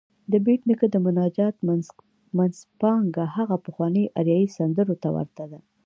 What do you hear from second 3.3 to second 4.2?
هغه پخوانيو